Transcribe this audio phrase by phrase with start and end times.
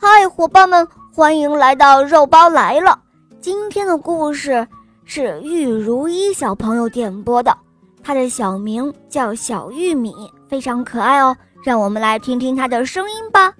[0.00, 2.98] 嗨，伙伴们，欢迎来到肉包来了。
[3.40, 4.66] 今天的故事
[5.04, 7.56] 是玉如一小朋友点播的，
[8.02, 10.12] 他的小名叫小玉米，
[10.48, 11.36] 非常可爱哦。
[11.64, 13.54] 让我们来听听他的声音吧。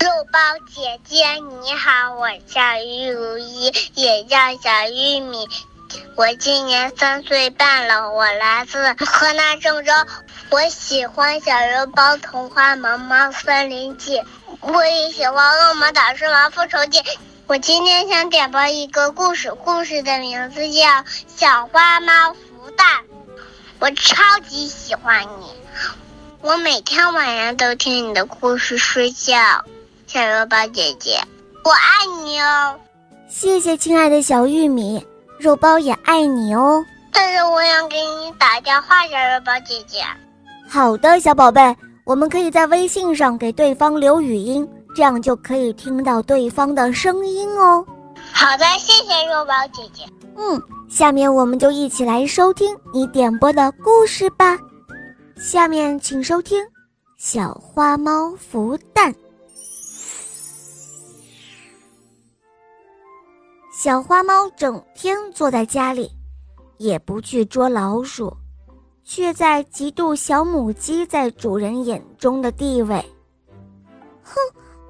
[0.00, 5.46] 肉包姐姐你好，我叫玉如一，也叫小玉米。
[6.16, 9.92] 我今年三岁半了，我来自河南郑州。
[10.50, 14.18] 我喜欢《小肉包童话》《萌猫森林记》，
[14.60, 15.34] 我也喜欢
[15.68, 16.98] 《恶魔岛狮王复仇记》。
[17.46, 20.86] 我今天想点播一个故事，故事的名字叫
[21.26, 22.86] 《小花猫福蛋》。
[23.78, 25.50] 我超级喜欢你，
[26.42, 29.64] 我每天晚上都听你的故事睡觉。
[30.06, 31.20] 小肉包姐姐，
[31.64, 32.78] 我爱你哦！
[33.28, 35.06] 谢谢亲爱的小玉米。
[35.38, 40.04] 肉包也爱你哦，但是我想给你打电话，小肉包姐姐。
[40.68, 41.74] 好的，小宝贝，
[42.04, 47.84] 我们可以在微信上给对方留语音，这样就可以听到对方的声音哦。
[48.32, 50.04] 好的，谢谢肉包姐姐。
[50.36, 54.58] 嗯，下面我们就一起来收听你点播的故事吧。
[55.36, 56.62] 下面请收听
[57.16, 59.12] 《小花猫孵蛋》。
[63.72, 66.10] 小花猫整天坐在家里，
[66.76, 68.34] 也不去捉老鼠，
[69.12, 72.94] 却在嫉妒小母鸡在主人眼中的地位。
[74.22, 74.34] 哼，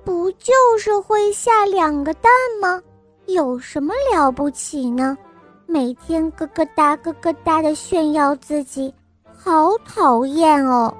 [0.05, 2.83] 不就是会下两个蛋吗？
[3.29, 5.17] 有什么了不起呢？
[5.65, 8.93] 每天咯咯哒咯咯哒的炫耀自己，
[9.35, 10.95] 好讨厌哦！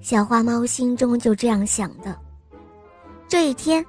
[0.00, 2.16] 小花猫心中就这样想的。
[3.28, 3.84] 这一天。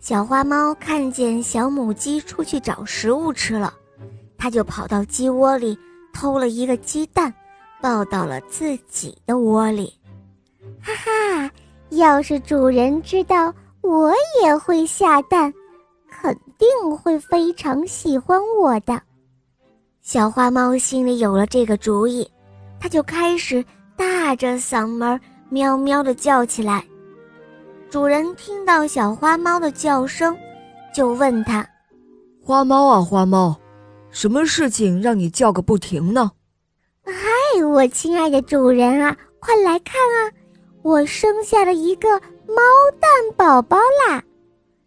[0.00, 3.72] 小花猫看见小母鸡出去找食物吃了，
[4.36, 5.78] 它就跑到鸡窝里
[6.12, 7.32] 偷了一个鸡蛋，
[7.80, 9.92] 抱到了自己的窝里。
[10.82, 11.50] 哈哈，
[11.90, 15.52] 要是主人知道我也会下蛋，
[16.10, 19.00] 肯定会非常喜欢我的。
[20.02, 22.28] 小花猫心里有了这个主意，
[22.78, 23.64] 它就开始
[23.96, 26.84] 大着嗓门喵喵地叫起来。
[27.90, 30.36] 主人听到小花猫的叫声，
[30.94, 31.68] 就问他
[32.42, 33.54] ：“花猫啊，花猫，
[34.10, 36.30] 什么事情让你叫个不停呢？”“，
[37.64, 40.32] 我亲爱的主人啊，快来看啊，
[40.82, 42.08] 我生下了一个
[42.46, 42.62] 猫
[43.00, 44.22] 蛋宝宝啦！”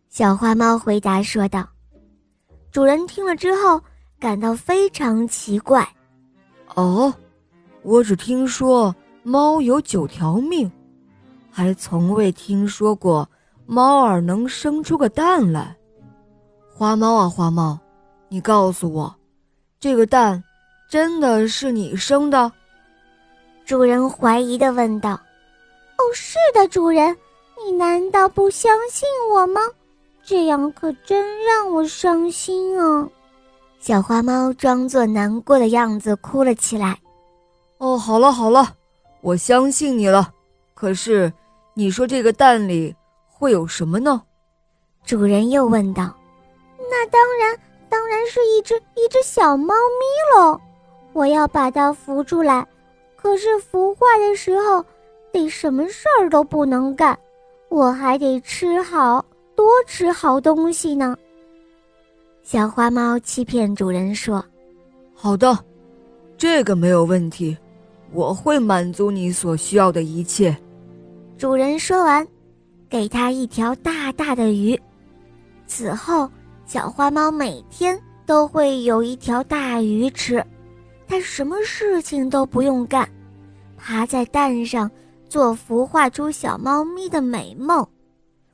[0.10, 1.68] 小花猫回答说道。
[2.72, 3.82] 主人听了之后，
[4.20, 5.88] 感到非常奇怪
[6.76, 7.14] ：“哦，
[7.84, 10.72] 我只听说猫有九条命。”
[11.52, 13.30] 还从未听说过
[13.68, 15.76] 猫儿能生出个蛋来。
[16.74, 17.78] 花猫啊，花猫，
[18.28, 19.16] 你告诉我，
[19.80, 20.44] 这个蛋
[20.90, 22.52] 真的是你生的？
[23.66, 25.12] 主人怀疑的问道。
[25.98, 27.18] “哦，是的，主人，
[27.66, 29.62] 你难道不相信我吗？
[30.24, 33.08] 这样可真让我伤心啊！”
[33.80, 36.98] 小花猫装作难过的样子哭了起来。
[37.80, 38.76] “哦，好了好了，
[39.22, 40.32] 我相信你了。
[40.74, 41.32] 可是。”
[41.76, 42.96] 你说这个蛋里
[43.28, 44.22] 会有什么呢？
[45.04, 46.16] 主人又问道。
[46.78, 47.60] 那当然，
[47.90, 50.62] 当然是一只一只小猫咪喽。
[51.14, 52.64] 我要把它孵出来，
[53.24, 54.86] 可是孵化的时候
[55.32, 57.18] 得什么事儿都不能干，
[57.70, 59.26] 我还得吃好
[59.56, 61.16] 多吃好东西呢。
[62.44, 64.44] 小花猫欺骗主人说
[65.16, 65.58] ：“好的，
[66.38, 67.58] 这个没有问题，
[68.12, 70.54] 我会满足你所需要的一切。”
[71.40, 72.28] 主人说完，
[72.90, 74.78] 给他一条大大的鱼。
[75.66, 76.30] 此后，
[76.66, 80.44] 小花猫每天都会有一条大鱼吃。
[81.08, 83.08] 它什么事情都不用干，
[83.86, 84.90] 爬在蛋上
[85.28, 87.86] 做孵化出小猫咪的美梦。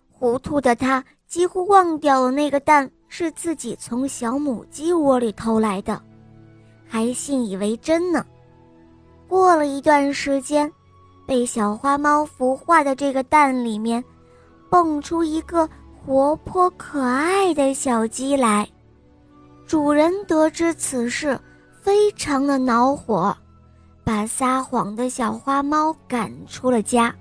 [0.10, 6.02] 糊涂的它几乎忘掉了那个蛋是自己从小母鸡窝里偷来的，
[6.88, 8.26] 还信以为真呢。
[9.28, 10.72] 过了一段时间。
[11.28, 14.04] 被小花猫孵化的这个蛋里面，
[14.68, 18.68] 蹦出一个活泼可爱的小鸡来。
[19.68, 21.40] 主人得知此事，
[21.84, 23.38] 非常的恼火，
[24.10, 27.14] 把撒谎的小花猫赶出了家。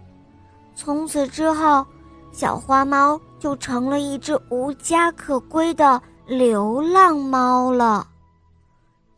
[0.75, 1.85] 从此之后，
[2.33, 8.07] 小花猫就成了一只无家可归的流浪猫了。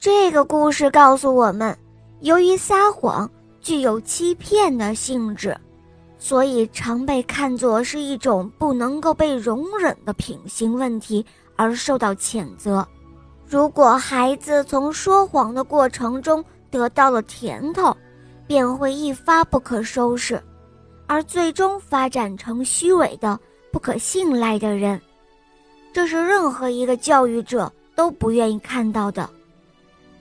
[0.00, 1.78] 这个故事告诉我们，
[2.22, 3.30] 由于撒谎。
[3.60, 5.56] 具有欺骗的性质，
[6.18, 11.24] 所以常被看作是一种不能够被容忍的品行问题
[11.54, 12.84] 而受到谴责。
[13.46, 17.96] 如果孩子从说谎的过程中得到了甜头，
[18.46, 20.42] 便会一发不可收拾，
[21.06, 23.38] 而最终发展成虚伪的、
[23.72, 25.00] 不可信赖的人，
[25.92, 29.28] 这是任何一个教育者都不愿意看到的。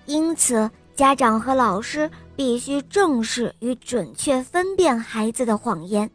[0.06, 6.10] 因此，家长和老师必须正视与准确分辨孩子的谎言，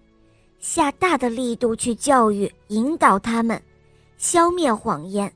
[0.58, 3.62] 下大的力度去教育、引导他们，
[4.18, 5.32] 消灭谎言，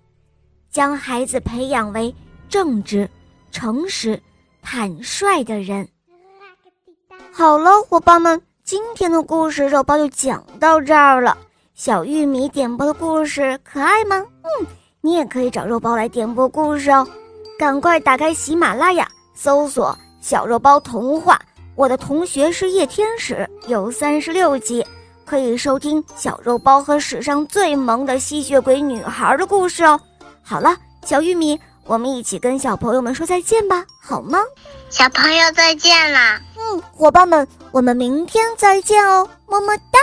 [0.70, 2.14] 将孩子培养为
[2.48, 3.08] 正直、
[3.52, 4.20] 诚实、
[4.70, 5.88] 坦率的人。
[7.32, 11.38] 好了，伙伴们，今天的故事肉包就讲到这儿了。
[11.74, 14.22] 小玉米点播的故事可爱吗？
[14.42, 14.66] 嗯，
[15.00, 17.08] 你也可以找肉包来点播故事哦。
[17.58, 21.40] 赶快打开喜马拉雅，搜索“小肉包童话”。
[21.74, 24.84] 我的同学是夜天使，有三十六集，
[25.24, 29.98] 可以收听小肉包和史上最萌的吸血鬼女孩的故事哦。
[30.42, 30.76] 好了，
[31.06, 34.38] 小玉米，我们一起跟小朋友们说再见吧，好吗？
[34.90, 36.38] 小朋友再见啦！
[36.54, 39.98] 嗯，伙伴们，我们明天再见哦，么么哒。